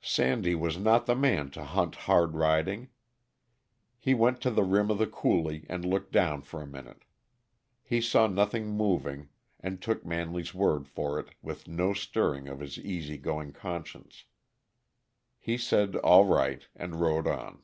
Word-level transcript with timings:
Sandy 0.00 0.56
was 0.56 0.76
not 0.76 1.06
the 1.06 1.14
man 1.14 1.48
to 1.52 1.62
hunt 1.62 1.94
hard 2.10 2.34
riding. 2.34 2.88
He 4.00 4.12
went 4.12 4.40
to 4.40 4.50
the 4.50 4.64
rim 4.64 4.90
of 4.90 4.98
the 4.98 5.06
coulee 5.06 5.66
and 5.68 5.84
looked 5.84 6.10
down 6.10 6.40
for 6.42 6.60
a 6.60 6.66
minute. 6.66 7.04
He 7.84 8.00
saw 8.00 8.26
nothing 8.26 8.66
moving, 8.66 9.28
and 9.60 9.80
took 9.80 10.04
Manley's 10.04 10.52
word 10.52 10.88
for 10.88 11.20
it 11.20 11.28
with 11.42 11.68
no 11.68 11.94
stirring 11.94 12.48
of 12.48 12.58
his 12.58 12.76
easy 12.76 13.18
going 13.18 13.52
conscience. 13.52 14.24
He 15.38 15.56
said 15.56 15.94
all 15.94 16.24
right, 16.26 16.66
and 16.74 16.96
rode 17.00 17.28
on. 17.28 17.62